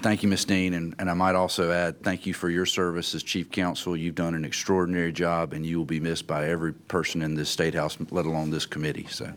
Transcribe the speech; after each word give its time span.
thank 0.00 0.22
you, 0.22 0.28
Ms. 0.28 0.46
Dean, 0.46 0.74
and, 0.74 0.94
and 0.98 1.10
I 1.10 1.14
might 1.14 1.34
also 1.34 1.70
add, 1.70 2.02
thank 2.02 2.26
you 2.26 2.34
for 2.34 2.48
your 2.48 2.66
service 2.66 3.14
as 3.14 3.22
chief 3.22 3.50
counsel. 3.50 3.96
You've 3.96 4.14
done 4.14 4.34
an 4.34 4.44
extraordinary 4.44 5.12
job, 5.12 5.52
and 5.52 5.64
you 5.64 5.78
will 5.78 5.84
be 5.84 6.00
missed 6.00 6.26
by 6.26 6.48
every 6.48 6.72
person 6.72 7.22
in 7.22 7.34
this 7.34 7.50
State 7.50 7.74
House, 7.74 7.98
let 8.10 8.26
alone 8.26 8.50
this 8.50 8.66
committee, 8.66 9.06
so. 9.10 9.32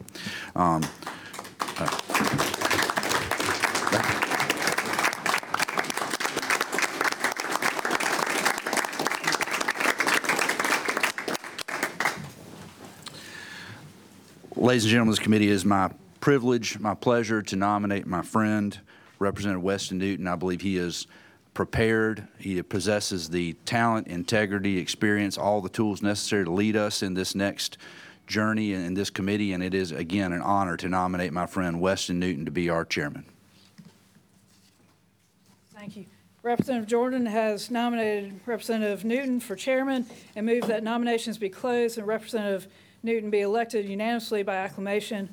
um, 0.55 0.81
Ladies 14.55 14.85
and 14.85 14.91
gentlemen, 14.91 15.11
this 15.11 15.19
committee 15.19 15.49
is 15.49 15.65
my 15.65 15.91
privilege, 16.21 16.79
my 16.79 16.93
pleasure 16.93 17.41
to 17.41 17.55
nominate 17.57 18.07
my 18.07 18.21
friend, 18.21 18.79
Representative 19.19 19.63
Weston 19.63 19.97
Newton. 19.97 20.27
I 20.27 20.35
believe 20.35 20.61
he 20.61 20.77
is 20.77 21.07
prepared. 21.53 22.27
He 22.39 22.61
possesses 22.61 23.29
the 23.29 23.53
talent, 23.65 24.07
integrity, 24.07 24.77
experience, 24.77 25.37
all 25.37 25.61
the 25.61 25.69
tools 25.69 26.01
necessary 26.01 26.45
to 26.45 26.51
lead 26.51 26.75
us 26.75 27.03
in 27.03 27.13
this 27.13 27.35
next 27.35 27.77
journey 28.27 28.73
in 28.73 28.93
this 28.93 29.09
committee, 29.09 29.53
and 29.53 29.63
it 29.63 29.73
is, 29.73 29.91
again, 29.91 30.33
an 30.33 30.41
honor 30.41 30.77
to 30.77 30.87
nominate 30.87 31.33
my 31.33 31.45
friend 31.45 31.81
Weston 31.81 32.19
Newton 32.19 32.45
to 32.45 32.51
be 32.51 32.69
our 32.69 32.85
chairman. 32.85 33.25
Thank 35.73 35.97
you. 35.97 36.05
Representative 36.41 36.89
Jordan 36.89 37.25
has 37.25 37.71
nominated 37.71 38.39
Representative 38.45 39.05
Newton 39.05 39.39
for 39.39 39.55
chairman 39.55 40.05
and 40.35 40.45
moved 40.45 40.67
that 40.67 40.83
nominations 40.83 41.37
be 41.37 41.49
closed 41.49 41.97
and 41.97 42.07
Representative 42.07 42.67
Newton 43.01 43.29
be 43.29 43.41
elected 43.41 43.87
unanimously 43.87 44.43
by 44.43 44.55
acclamation. 44.55 45.29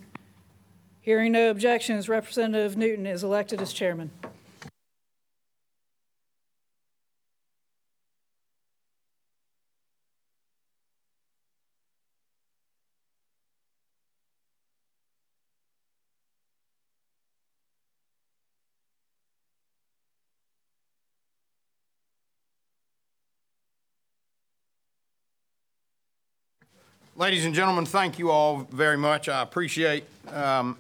Hearing 1.11 1.33
no 1.33 1.51
objections, 1.51 2.09
Representative 2.09 2.77
Newton 2.77 3.05
is 3.05 3.25
elected 3.25 3.61
as 3.61 3.73
chairman. 3.73 4.13
Ladies 27.17 27.45
and 27.45 27.53
gentlemen, 27.53 27.85
thank 27.85 28.17
you 28.17 28.31
all 28.31 28.69
very 28.71 28.97
much. 28.97 29.29
I 29.29 29.43
appreciate 29.43 30.05
um, 30.33 30.77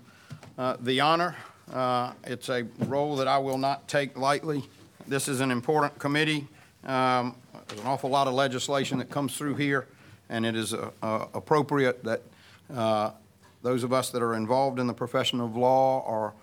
uh, 0.60 0.76
the 0.80 1.00
honor. 1.00 1.34
Uh, 1.72 2.12
It's 2.24 2.50
a 2.50 2.66
role 2.80 3.16
that 3.16 3.26
I 3.26 3.38
will 3.38 3.56
not 3.56 3.88
take 3.88 4.18
lightly. 4.18 4.62
This 5.08 5.26
is 5.26 5.40
an 5.40 5.50
important 5.50 5.98
committee. 5.98 6.46
Um, 6.84 7.34
There's 7.68 7.80
an 7.80 7.86
awful 7.86 8.10
lot 8.10 8.26
of 8.26 8.34
legislation 8.34 8.98
that 8.98 9.08
comes 9.08 9.36
through 9.36 9.54
here, 9.54 9.86
and 10.28 10.44
it 10.44 10.54
is 10.54 10.74
uh, 10.74 10.90
uh, 11.02 11.26
appropriate 11.32 12.04
that 12.04 12.20
uh, 12.74 13.12
those 13.62 13.84
of 13.84 13.92
us 13.92 14.10
that 14.10 14.22
are 14.22 14.34
involved 14.34 14.78
in 14.78 14.86
the 14.86 14.92
profession 14.92 15.40
of 15.40 15.56
law 15.56 16.04
are 16.06 16.34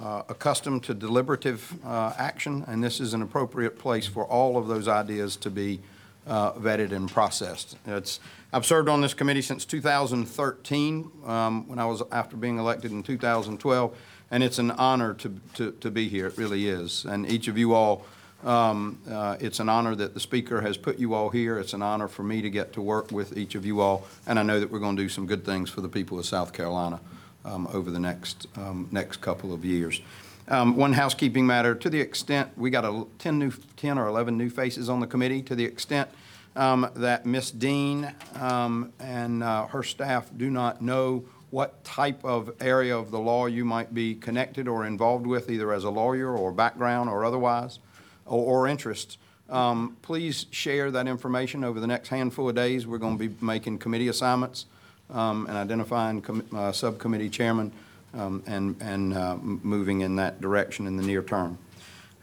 uh, 0.00 0.22
accustomed 0.28 0.82
to 0.84 0.94
deliberative 0.94 1.74
uh, 1.84 2.14
action, 2.16 2.64
and 2.66 2.82
this 2.82 2.98
is 3.00 3.12
an 3.12 3.22
appropriate 3.22 3.78
place 3.78 4.06
for 4.06 4.24
all 4.24 4.56
of 4.56 4.68
those 4.68 4.88
ideas 4.88 5.36
to 5.36 5.50
be 5.50 5.80
uh, 6.26 6.52
vetted 6.52 6.92
and 6.92 7.10
processed. 7.10 7.76
It's, 7.86 8.20
I've 8.52 8.66
served 8.66 8.88
on 8.88 9.00
this 9.00 9.14
committee 9.14 9.42
since 9.42 9.64
2013, 9.64 11.10
um, 11.24 11.68
when 11.68 11.78
I 11.78 11.86
was, 11.86 12.02
after 12.12 12.36
being 12.36 12.58
elected 12.58 12.90
in 12.90 13.02
2012, 13.02 13.96
and 14.30 14.42
it's 14.42 14.58
an 14.58 14.72
honor 14.72 15.14
to, 15.14 15.40
to, 15.54 15.72
to 15.72 15.90
be 15.90 16.08
here, 16.08 16.26
it 16.26 16.36
really 16.36 16.68
is. 16.68 17.04
And 17.04 17.30
each 17.30 17.48
of 17.48 17.56
you 17.56 17.74
all, 17.74 18.04
um, 18.44 18.98
uh, 19.10 19.36
it's 19.40 19.60
an 19.60 19.68
honor 19.68 19.94
that 19.94 20.14
the 20.14 20.20
speaker 20.20 20.60
has 20.60 20.76
put 20.76 20.98
you 20.98 21.14
all 21.14 21.30
here. 21.30 21.58
It's 21.58 21.72
an 21.72 21.82
honor 21.82 22.08
for 22.08 22.22
me 22.22 22.42
to 22.42 22.50
get 22.50 22.72
to 22.74 22.82
work 22.82 23.10
with 23.12 23.36
each 23.36 23.54
of 23.54 23.64
you 23.64 23.80
all, 23.80 24.06
and 24.26 24.38
I 24.38 24.42
know 24.42 24.60
that 24.60 24.70
we're 24.70 24.78
going 24.78 24.96
to 24.96 25.02
do 25.02 25.08
some 25.08 25.26
good 25.26 25.44
things 25.44 25.70
for 25.70 25.80
the 25.80 25.88
people 25.88 26.18
of 26.18 26.26
South 26.26 26.52
Carolina 26.52 27.00
um, 27.44 27.68
over 27.72 27.90
the 27.90 28.00
next, 28.00 28.48
um, 28.56 28.88
next 28.90 29.20
couple 29.20 29.52
of 29.52 29.64
years. 29.64 30.00
Um, 30.48 30.76
One 30.76 30.92
housekeeping 30.92 31.44
matter, 31.46 31.74
to 31.74 31.90
the 31.90 32.00
extent, 32.00 32.50
we 32.56 32.70
got 32.70 32.84
a 32.84 33.04
10 33.18 33.38
new, 33.38 33.52
10 33.76 33.98
or 33.98 34.06
11 34.06 34.38
new 34.38 34.48
faces 34.48 34.88
on 34.88 35.00
the 35.00 35.06
committee, 35.06 35.42
to 35.42 35.56
the 35.56 35.64
extent 35.64 36.08
um, 36.54 36.88
that 36.94 37.26
Ms. 37.26 37.50
Dean 37.50 38.14
um, 38.36 38.92
and 39.00 39.42
uh, 39.42 39.66
her 39.66 39.82
staff 39.82 40.30
do 40.36 40.48
not 40.48 40.80
know 40.80 41.24
what 41.50 41.82
type 41.84 42.24
of 42.24 42.52
area 42.60 42.96
of 42.96 43.10
the 43.10 43.18
law 43.18 43.46
you 43.46 43.64
might 43.64 43.92
be 43.92 44.14
connected 44.14 44.68
or 44.68 44.86
involved 44.86 45.26
with, 45.26 45.50
either 45.50 45.72
as 45.72 45.82
a 45.82 45.90
lawyer 45.90 46.36
or 46.36 46.52
background 46.52 47.10
or 47.10 47.24
otherwise, 47.24 47.80
or, 48.24 48.62
or 48.62 48.68
interests, 48.68 49.18
um, 49.48 49.96
please 50.02 50.46
share 50.50 50.90
that 50.90 51.06
information 51.08 51.64
over 51.64 51.80
the 51.80 51.86
next 51.86 52.08
handful 52.08 52.48
of 52.48 52.54
days. 52.54 52.86
We're 52.86 52.98
going 52.98 53.18
to 53.18 53.28
be 53.28 53.34
making 53.44 53.78
committee 53.78 54.08
assignments 54.08 54.66
um, 55.10 55.46
and 55.46 55.56
identifying 55.56 56.22
com- 56.22 56.46
uh, 56.54 56.72
subcommittee 56.72 57.30
chairman 57.30 57.72
um, 58.16 58.42
and, 58.46 58.76
and 58.80 59.14
uh, 59.14 59.36
moving 59.40 60.00
in 60.00 60.16
that 60.16 60.40
direction 60.40 60.86
in 60.86 60.96
the 60.96 61.02
near 61.02 61.22
term. 61.22 61.58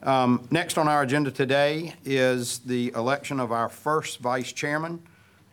Um, 0.01 0.45
Next 0.51 0.77
on 0.77 0.87
our 0.87 1.01
agenda 1.01 1.31
today 1.31 1.95
is 2.03 2.59
the 2.59 2.91
election 2.95 3.39
of 3.39 3.51
our 3.51 3.69
first 3.69 4.19
vice 4.19 4.51
chairman. 4.51 5.01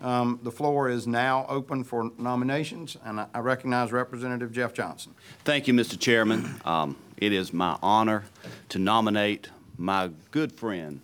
Um, 0.01 0.41
The 0.43 0.51
floor 0.51 0.89
is 0.89 1.07
now 1.07 1.47
open 1.49 1.85
for 1.85 2.11
nominations, 2.19 2.97
and 3.05 3.21
I- 3.21 3.27
I 3.35 3.39
recognize 3.41 3.93
Representative 3.93 4.51
Jeff 4.51 4.73
Johnson. 4.73 5.15
Thank 5.45 5.69
you, 5.69 5.75
Mr. 5.75 5.99
Chairman. 5.99 6.61
Um, 6.65 6.97
It 7.17 7.33
is 7.33 7.53
my 7.53 7.77
honor 7.83 8.25
to 8.71 8.79
nominate 8.79 9.51
my 9.77 10.11
good 10.31 10.53
friend, 10.53 11.01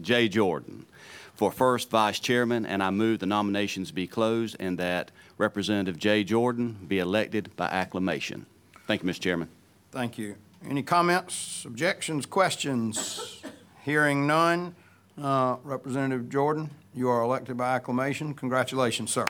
Jay 0.00 0.26
Jordan, 0.28 0.86
for 1.34 1.52
first 1.52 1.90
vice 1.90 2.18
chairman, 2.18 2.64
and 2.64 2.82
I 2.82 2.90
move 2.90 3.18
the 3.18 3.26
nominations 3.26 3.90
be 3.92 4.06
closed 4.06 4.56
and 4.58 4.78
that 4.78 5.10
Representative 5.38 5.98
Jay 5.98 6.24
Jordan 6.24 6.78
be 6.88 6.98
elected 6.98 7.54
by 7.54 7.66
acclamation. 7.66 8.46
Thank 8.92 9.04
you, 9.04 9.08
Mr. 9.08 9.20
Chairman. 9.20 9.48
Thank 9.90 10.18
you. 10.18 10.36
Any 10.68 10.82
comments, 10.82 11.64
objections, 11.64 12.26
questions? 12.26 13.40
Hearing 13.86 14.26
none. 14.26 14.74
Uh, 15.16 15.56
Representative 15.64 16.28
Jordan, 16.28 16.68
you 16.94 17.08
are 17.08 17.22
elected 17.22 17.56
by 17.56 17.74
acclamation. 17.74 18.34
Congratulations, 18.34 19.10
sir. 19.10 19.24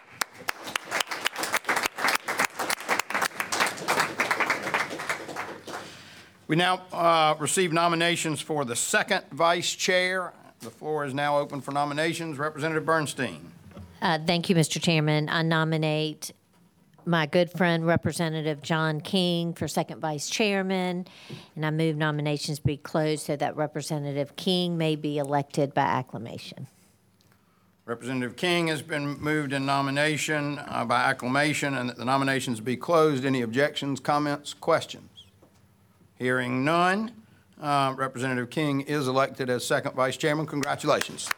We 6.49 6.57
now 6.57 6.83
uh, 6.93 7.37
receive 7.39 7.73
nominations 7.73 8.41
for 8.41 8.65
the 8.65 8.75
second 8.75 9.27
vice 9.31 9.73
chair. 9.77 10.33
The 10.59 10.71
floor 10.71 11.05
is 11.05 11.15
now 11.15 11.39
open 11.39 11.61
for 11.61 11.71
nominations. 11.71 12.37
Representative 12.37 12.85
Bernstein. 12.85 13.53
Uh, 14.03 14.19
Thank 14.27 14.51
you, 14.51 14.57
Mr. 14.57 14.83
Chairman. 14.83 15.29
I 15.29 15.43
nominate 15.43 16.33
my 17.07 17.27
good 17.27 17.51
friend 17.51 17.87
Representative 17.87 18.63
John 18.63 19.01
King 19.01 19.53
for 19.55 19.69
second 19.69 20.01
vice 20.01 20.29
chairman, 20.29 21.07
and 21.57 21.67
I 21.67 21.71
move 21.71 21.97
nominations 21.97 22.59
be 22.59 22.77
closed 22.77 23.27
so 23.27 23.37
that 23.37 23.57
Representative 23.57 24.37
King 24.37 24.79
may 24.79 24.97
be 24.97 25.19
elected 25.19 25.75
by 25.75 25.83
acclamation. 25.83 26.67
Representative 27.85 28.37
King 28.37 28.69
has 28.69 28.81
been 28.81 29.21
moved 29.21 29.53
in 29.53 29.67
nomination 29.67 30.61
uh, 30.61 30.85
by 30.85 31.03
acclamation, 31.03 31.75
and 31.75 31.89
that 31.89 31.97
the 31.97 32.05
nominations 32.05 32.61
be 32.61 32.77
closed. 32.77 33.25
Any 33.25 33.43
objections, 33.43 33.99
comments, 33.99 34.55
questions? 34.55 35.27
Hearing 36.15 36.65
none, 36.65 37.11
uh, 37.61 37.95
Representative 37.97 38.51
King 38.51 38.83
is 38.83 39.09
elected 39.09 39.51
as 39.51 39.67
second 39.67 39.95
vice 39.95 40.17
chairman. 40.17 40.47
Congratulations. 40.47 41.29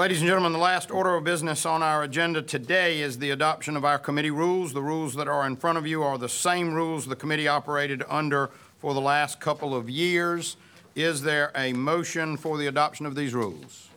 Ladies 0.00 0.22
and 0.22 0.28
gentlemen, 0.28 0.54
the 0.54 0.58
last 0.58 0.90
order 0.90 1.14
of 1.14 1.24
business 1.24 1.66
on 1.66 1.82
our 1.82 2.02
agenda 2.02 2.40
today 2.40 3.02
is 3.02 3.18
the 3.18 3.28
adoption 3.32 3.76
of 3.76 3.84
our 3.84 3.98
committee 3.98 4.30
rules. 4.30 4.72
The 4.72 4.80
rules 4.80 5.12
that 5.16 5.28
are 5.28 5.46
in 5.46 5.56
front 5.56 5.76
of 5.76 5.86
you 5.86 6.02
are 6.02 6.16
the 6.16 6.26
same 6.26 6.72
rules 6.72 7.04
the 7.04 7.14
committee 7.14 7.46
operated 7.46 8.02
under 8.08 8.48
for 8.78 8.94
the 8.94 9.00
last 9.02 9.40
couple 9.40 9.74
of 9.76 9.90
years. 9.90 10.56
Is 10.94 11.20
there 11.20 11.52
a 11.54 11.74
motion 11.74 12.38
for 12.38 12.56
the 12.56 12.66
adoption 12.66 13.04
of 13.04 13.14
these 13.14 13.34
rules? 13.34 13.88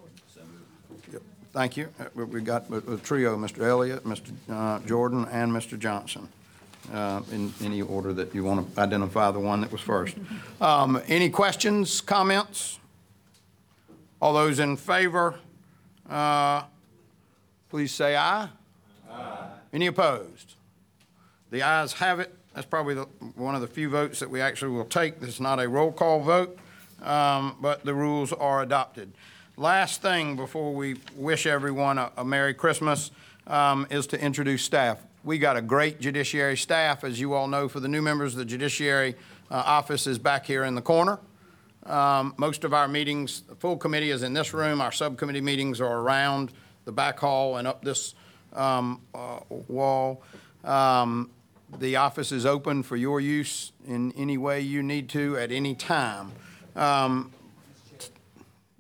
Thank 1.54 1.78
you. 1.78 1.88
Uh, 1.98 2.04
we- 2.16 2.26
We've 2.26 2.44
got 2.44 2.70
a 2.70 2.96
a 2.96 2.98
trio, 2.98 3.38
Mr. 3.38 3.64
Elliott, 3.66 4.04
Mr. 4.04 4.34
uh, 4.52 4.80
Jordan, 4.86 5.26
and 5.32 5.54
Mr. 5.54 5.80
Johnson, 5.80 6.28
uh, 6.94 7.22
in 7.32 7.54
any 7.62 7.82
order 7.82 8.12
that 8.12 8.36
you 8.36 8.44
want 8.44 8.76
to 8.76 8.82
identify 8.82 9.32
the 9.32 9.40
one 9.40 9.62
that 9.62 9.72
was 9.72 9.80
first. 9.80 10.18
Um, 10.60 11.02
Any 11.08 11.30
questions, 11.30 12.02
comments? 12.02 12.78
All 14.22 14.34
those 14.34 14.60
in 14.60 14.76
favor, 14.76 15.36
uh, 16.10 16.64
please 17.70 17.92
say 17.92 18.16
aye. 18.16 18.50
Aye. 19.10 19.48
Any 19.72 19.88
opposed? 19.88 20.56
The 21.52 21.62
ayes 21.64 21.94
have 21.94 22.20
it. 22.20 22.34
That's 22.54 22.68
probably 22.68 22.94
the, 22.94 23.04
one 23.36 23.56
of 23.56 23.62
the 23.62 23.68
few 23.68 23.90
votes 23.90 24.20
that 24.20 24.30
we 24.30 24.42
actually 24.42 24.72
will 24.72 24.86
take. 24.86 25.20
This 25.20 25.30
is 25.30 25.40
not 25.40 25.60
a 25.60 25.68
roll 25.68 25.92
call 25.92 26.20
vote, 26.20 26.58
um, 27.02 27.58
but 27.60 27.84
the 27.84 27.94
rules 27.94 28.32
are 28.32 28.62
adopted. 28.62 29.12
Last 29.58 30.02
thing 30.02 30.36
before 30.36 30.74
we 30.74 30.96
wish 31.16 31.46
everyone 31.46 31.98
a, 31.98 32.12
a 32.18 32.26
Merry 32.26 32.54
Christmas 32.54 33.12
um, 33.48 33.88
is 33.90 34.08
to 34.08 34.20
introduce 34.20 34.64
staff. 34.64 35.00
We 35.24 35.38
got 35.38 35.58
a 35.58 35.62
great 35.62 36.00
judiciary 36.02 36.58
staff, 36.58 37.04
as 37.04 37.20
you 37.20 37.34
all 37.34 37.48
know, 37.48 37.70
for 37.70 37.80
the 37.80 37.88
new 37.88 38.02
members, 38.02 38.36
the 38.36 38.46
judiciary 38.46 39.16
uh, 39.50 39.56
office 39.56 40.06
is 40.06 40.18
back 40.18 40.46
here 40.46 40.64
in 40.64 40.76
the 40.76 40.82
corner. 40.82 41.20
Um, 41.86 42.34
Most 42.38 42.64
of 42.64 42.74
our 42.74 42.88
meetings, 42.88 43.42
the 43.42 43.56
full 43.56 43.78
committee 43.78 44.12
is 44.12 44.24
in 44.24 44.34
this 44.34 44.54
room. 44.54 44.82
Our 44.82 44.92
subcommittee 44.92 45.42
meetings 45.42 45.82
are 45.82 46.00
around 46.00 46.52
the 46.86 46.92
back 46.92 47.20
hall 47.20 47.58
and 47.58 47.68
up 47.68 47.84
this 47.84 48.16
um, 48.54 49.02
uh, 49.14 49.40
wall. 49.68 50.22
Um, 50.64 51.30
The 51.80 51.96
office 51.96 52.32
is 52.32 52.46
open 52.46 52.84
for 52.84 52.96
your 52.96 53.20
use 53.20 53.72
in 53.88 54.12
any 54.14 54.38
way 54.38 54.62
you 54.62 54.84
need 54.84 55.10
to 55.10 55.38
at 55.38 55.52
any 55.52 55.76
time. 55.76 56.32
Um, 56.76 57.32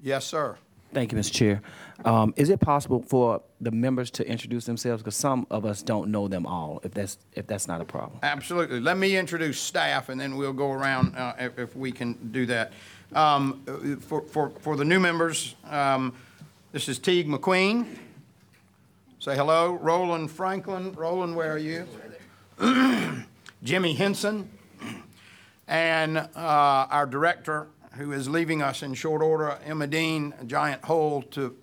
Yes, 0.02 0.26
sir. 0.26 0.58
Thank 0.94 1.12
you, 1.12 1.18
Mr. 1.18 1.32
Chair. 1.32 1.62
Um, 2.06 2.34
is 2.38 2.50
it 2.50 2.60
possible 2.60 3.02
for 3.02 3.42
the 3.60 3.72
members 3.72 4.12
to 4.12 4.28
introduce 4.28 4.66
themselves? 4.66 5.02
Because 5.02 5.16
some 5.16 5.48
of 5.50 5.66
us 5.66 5.82
don't 5.82 6.12
know 6.12 6.28
them 6.28 6.46
all, 6.46 6.80
if 6.84 6.94
that's, 6.94 7.18
if 7.34 7.48
that's 7.48 7.68
not 7.68 7.82
a 7.82 7.86
problem. 7.86 8.20
Absolutely. 8.22 8.80
Let 8.80 8.98
me 8.98 9.18
introduce 9.18 9.60
staff, 9.60 10.10
and 10.10 10.20
then 10.22 10.36
we'll 10.38 10.54
go 10.54 10.72
around 10.72 11.16
uh, 11.16 11.34
if 11.40 11.58
if 11.58 11.76
we 11.76 11.92
can 11.92 12.14
do 12.32 12.46
that. 12.48 12.74
Um, 13.14 13.64
For 14.02 14.22
for 14.22 14.50
for 14.50 14.76
the 14.76 14.86
new 14.86 15.00
members, 15.00 15.56
um, 15.70 16.14
this 16.72 16.88
is 16.90 17.00
Teague 17.00 17.28
McQueen. 17.28 17.86
Say 19.20 19.36
hello. 19.36 19.74
Roland 19.74 20.30
Franklin. 20.32 20.92
Roland, 20.94 21.36
where 21.36 21.54
are 21.54 21.58
you? 21.58 21.88
Jimmy 23.64 23.94
Henson. 23.94 24.50
And 25.66 26.18
uh, 26.18 26.28
our 26.36 27.06
director, 27.06 27.68
who 27.96 28.12
is 28.12 28.28
leaving 28.28 28.62
us 28.62 28.84
in 28.84 28.94
short 28.94 29.22
order, 29.22 29.58
Emma 29.66 29.88
Dean, 29.88 30.34
a 30.40 30.46
giant 30.46 30.84
hole 30.84 31.22
to 31.24 31.56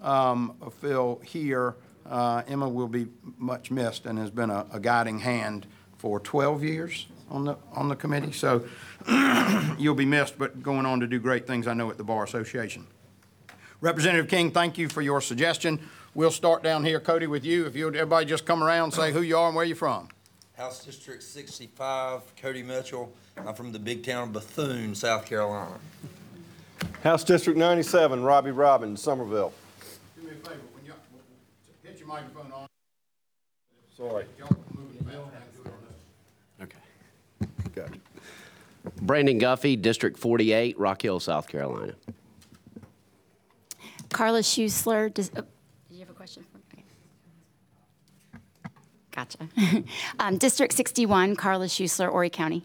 um, 0.00 0.54
fill 0.80 1.20
here. 1.24 1.76
Uh, 2.08 2.42
Emma 2.46 2.68
will 2.68 2.88
be 2.88 3.06
much 3.36 3.70
missed 3.70 4.06
and 4.06 4.18
has 4.18 4.30
been 4.30 4.50
a 4.50 4.66
a 4.72 4.80
guiding 4.80 5.18
hand 5.20 5.66
for 5.98 6.20
12 6.20 6.62
years 6.62 7.06
on 7.30 7.44
the, 7.44 7.56
on 7.72 7.88
the 7.88 7.96
committee. 7.96 8.32
So 8.32 8.64
you'll 9.78 9.94
be 9.94 10.06
missed, 10.06 10.38
but 10.38 10.62
going 10.62 10.86
on 10.86 11.00
to 11.00 11.06
do 11.06 11.18
great 11.18 11.46
things, 11.46 11.66
I 11.66 11.74
know, 11.74 11.90
at 11.90 11.98
the 11.98 12.04
Bar 12.04 12.24
Association. 12.24 12.86
Representative 13.80 14.28
King, 14.28 14.50
thank 14.50 14.78
you 14.78 14.88
for 14.88 15.02
your 15.02 15.20
suggestion. 15.20 15.80
We'll 16.14 16.30
start 16.30 16.62
down 16.62 16.84
here, 16.84 16.98
Cody, 16.98 17.26
with 17.26 17.44
you. 17.44 17.66
If 17.66 17.76
you'd, 17.76 17.94
everybody 17.94 18.26
just 18.26 18.44
come 18.44 18.62
around, 18.62 18.92
say 18.92 19.12
who 19.12 19.20
you 19.20 19.36
are 19.36 19.48
and 19.48 19.56
where 19.56 19.64
you're 19.64 19.76
from. 19.76 20.08
House 20.58 20.84
District 20.84 21.22
65, 21.22 22.34
Cody 22.34 22.64
Mitchell. 22.64 23.12
I'm 23.36 23.54
from 23.54 23.70
the 23.70 23.78
big 23.78 24.04
town 24.04 24.24
of 24.24 24.32
Bethune, 24.32 24.92
South 24.92 25.24
Carolina. 25.24 25.78
House 27.04 27.22
District 27.22 27.56
97, 27.56 28.24
Robbie 28.24 28.50
Robbins, 28.50 29.00
Summerville. 29.00 29.52
Do 30.16 30.26
me 30.26 30.32
a 30.32 30.34
favor, 30.34 30.58
when 30.74 30.84
you, 30.84 30.92
hit 31.84 32.00
your 32.00 32.08
microphone 32.08 32.50
on. 32.50 32.66
Sorry. 33.96 34.24
Y'all 34.36 34.48
move 34.74 34.90
it 34.96 35.06
back. 35.06 36.72
Okay. 37.40 37.48
Gotcha. 37.72 38.00
Brandon 39.02 39.38
Guffey, 39.38 39.80
District 39.80 40.18
48, 40.18 40.76
Rock 40.76 41.02
Hill, 41.02 41.20
South 41.20 41.46
Carolina. 41.46 41.94
Carla 44.10 44.40
Schuessler, 44.40 45.14
does, 45.14 45.30
oh, 45.36 45.42
did 45.88 45.94
you 45.94 46.00
have 46.00 46.10
a 46.10 46.14
question? 46.14 46.44
for 46.50 46.57
me? 46.57 46.57
Okay. 49.18 49.38
Gotcha. 49.56 49.82
Um, 50.20 50.36
District 50.36 50.72
61, 50.72 51.36
Carla 51.36 51.66
Schuessler, 51.66 52.10
Horry 52.10 52.30
County. 52.30 52.64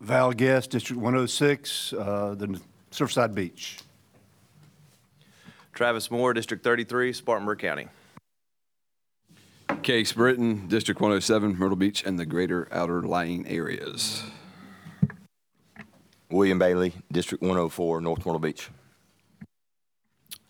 Val 0.00 0.32
Guest, 0.32 0.70
District 0.70 1.00
106, 1.00 1.92
uh, 1.92 2.34
the 2.36 2.60
Surfside 2.92 3.34
Beach. 3.34 3.78
Travis 5.72 6.10
Moore, 6.10 6.32
District 6.34 6.62
33, 6.62 7.12
Spartanburg 7.12 7.58
County. 7.58 7.88
Case 9.82 10.12
Brittain, 10.12 10.68
District 10.68 11.00
107, 11.00 11.58
Myrtle 11.58 11.76
Beach, 11.76 12.04
and 12.04 12.18
the 12.18 12.26
greater 12.26 12.68
outer 12.72 13.02
lying 13.02 13.46
areas. 13.46 14.22
William 16.30 16.58
Bailey, 16.58 16.92
District 17.10 17.42
104, 17.42 18.00
North 18.00 18.24
Myrtle 18.24 18.38
Beach. 18.38 18.70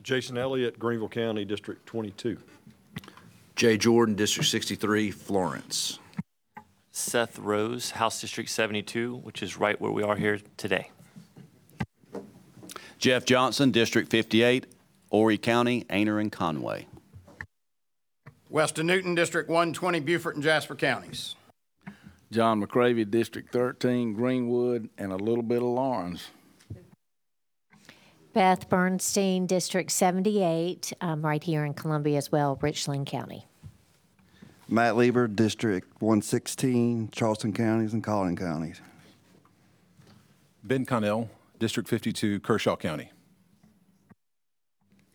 Jason 0.02 0.38
Elliott, 0.38 0.78
Greenville 0.78 1.08
County, 1.08 1.44
District 1.44 1.84
22. 1.86 2.38
Jay 3.58 3.76
Jordan, 3.76 4.14
District 4.14 4.48
63, 4.48 5.10
Florence. 5.10 5.98
Seth 6.92 7.40
Rose, 7.40 7.90
House 7.90 8.20
District 8.20 8.48
72, 8.48 9.16
which 9.16 9.42
is 9.42 9.58
right 9.58 9.80
where 9.80 9.90
we 9.90 10.04
are 10.04 10.14
here 10.14 10.38
today. 10.56 10.92
Jeff 12.98 13.24
Johnson, 13.24 13.72
District 13.72 14.08
58, 14.12 14.66
Horry 15.10 15.38
County, 15.38 15.84
Aynor 15.90 16.20
and 16.20 16.30
Conway. 16.30 16.86
Weston 18.48 18.86
Newton, 18.86 19.16
District 19.16 19.48
120, 19.48 19.98
Beaufort 20.00 20.36
and 20.36 20.44
Jasper 20.44 20.76
counties. 20.76 21.34
John 22.30 22.64
McCravy, 22.64 23.10
District 23.10 23.50
13, 23.50 24.14
Greenwood, 24.14 24.88
and 24.98 25.10
a 25.10 25.16
little 25.16 25.42
bit 25.42 25.58
of 25.58 25.64
Laurens. 25.68 26.28
Beth 28.38 28.68
Bernstein, 28.68 29.46
District 29.46 29.90
78, 29.90 30.92
um, 31.00 31.26
right 31.26 31.42
here 31.42 31.64
in 31.64 31.74
Columbia 31.74 32.18
as 32.18 32.30
well, 32.30 32.56
Richland 32.62 33.08
County. 33.08 33.48
Matt 34.68 34.94
Leber, 34.94 35.34
District 35.34 35.84
116, 36.00 37.08
Charleston 37.10 37.52
counties 37.52 37.94
and 37.94 38.04
Colleton 38.04 38.36
counties. 38.36 38.80
Ben 40.62 40.84
Connell, 40.84 41.28
District 41.58 41.88
52, 41.88 42.38
Kershaw 42.38 42.76
County. 42.76 43.10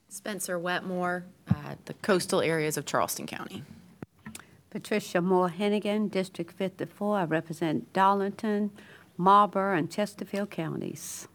Spencer 0.10 0.60
Wetmore, 0.60 1.24
uh, 1.48 1.75
the 1.86 1.94
coastal 1.94 2.42
areas 2.42 2.75
of 2.75 2.86
Charleston 2.86 3.25
County. 3.25 3.64
Patricia 4.70 5.22
Moore 5.22 5.48
Henegan, 5.48 6.12
District 6.12 6.52
54. 6.52 7.20
I 7.20 7.24
represent 7.24 7.94
Darlington, 7.94 8.72
Marlboro, 9.16 9.78
and 9.78 9.90
Chesterfield 9.90 10.50
counties. 10.50 11.30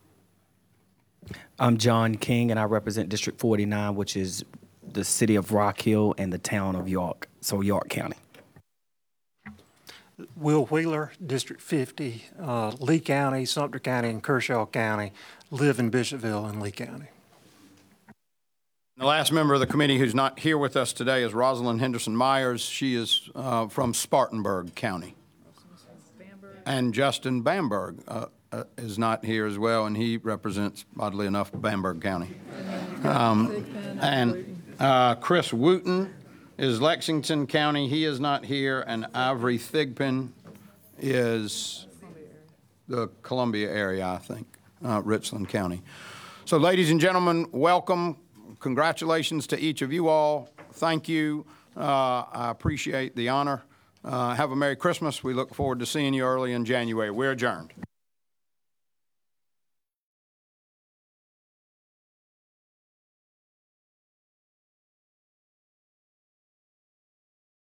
I'm 1.59 1.79
John 1.79 2.15
King, 2.17 2.51
and 2.51 2.59
I 2.59 2.65
represent 2.65 3.09
District 3.09 3.39
49, 3.39 3.95
which 3.95 4.17
is 4.17 4.45
the 4.93 5.05
city 5.05 5.37
of 5.37 5.53
Rock 5.53 5.81
Hill 5.81 6.15
and 6.19 6.33
the 6.33 6.39
town 6.39 6.77
of 6.77 6.89
York, 6.89 7.29
so 7.41 7.61
York 7.61 7.89
County. 7.89 8.17
Will 10.37 10.67
Wheeler, 10.67 11.13
District 11.25 11.61
50, 11.61 12.25
uh, 12.41 12.73
Lee 12.81 13.01
County, 13.01 13.45
Sumter 13.45 13.79
County, 13.79 14.09
and 14.09 14.23
Kershaw 14.23 14.67
County, 14.67 15.13
live 15.51 15.79
in 15.79 15.91
Bishopville 15.91 16.49
and 16.49 16.61
Lee 16.61 16.73
County. 16.73 17.07
The 18.97 19.07
last 19.07 19.31
member 19.31 19.55
of 19.55 19.61
the 19.61 19.67
committee 19.67 19.97
who's 19.97 20.15
not 20.15 20.41
here 20.41 20.59
with 20.59 20.77
us 20.77 20.93
today 20.93 21.23
is 21.23 21.33
Rosalyn 21.33 21.79
Henderson 21.79 22.17
Myers. 22.17 22.63
She 22.63 22.97
is 22.97 23.31
uh, 23.37 23.69
from 23.69 23.95
Spartanburg 23.95 24.75
County. 24.75 25.15
And 26.67 26.93
Justin 26.93 27.43
Bamberg 27.43 28.03
uh, 28.09 28.27
uh, 28.53 28.65
is 28.77 28.99
not 28.99 29.25
here 29.25 29.47
as 29.47 29.59
well, 29.59 29.87
and 29.87 29.97
he 29.97 30.17
represents, 30.17 30.85
oddly 30.99 31.27
enough, 31.27 31.51
Bamberg 31.53 32.01
County. 32.01 32.31
Um, 33.05 33.65
And 34.01 34.63
uh, 34.79 35.17
Chris 35.17 35.53
Wooten 35.53 36.15
is 36.57 36.81
Lexington 36.81 37.47
County. 37.47 37.89
He 37.89 38.05
is 38.05 38.21
not 38.21 38.45
here, 38.45 38.85
and 38.87 39.07
Ivory 39.15 39.59
Thigpen 39.59 40.31
is 40.99 41.87
the 42.89 43.09
Columbia 43.23 43.71
area, 43.71 44.07
I 44.07 44.19
think, 44.19 44.47
uh, 44.85 45.03
Richland 45.05 45.49
County. 45.49 45.83
So, 46.45 46.57
ladies 46.57 46.91
and 46.91 47.01
gentlemen, 47.01 47.47
welcome. 47.53 48.17
Congratulations 48.61 49.47
to 49.49 49.59
each 49.59 49.83
of 49.83 49.93
you 49.93 50.09
all. 50.09 50.49
Thank 50.73 51.09
you. 51.09 51.45
Uh, 51.77 52.25
I 52.33 52.51
appreciate 52.51 53.15
the 53.15 53.29
honor. 53.29 53.63
Uh, 54.05 54.35
have 54.35 54.51
a 54.53 54.57
Merry 54.57 54.77
Christmas. 54.77 55.23
We 55.23 55.35
look 55.35 55.55
forward 55.55 55.81
to 55.81 55.87
seeing 55.87 56.15
you 56.15 56.25
early 56.25 56.53
in 56.53 56.65
January. 56.65 57.11
We're 57.11 57.33
adjourned. 57.33 57.73